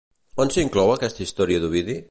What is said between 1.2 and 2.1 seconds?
història d'Ovidi?